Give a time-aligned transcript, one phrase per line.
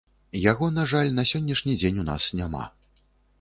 [0.51, 2.65] Яго, на жаль, на сённяшні дзень у нас няма.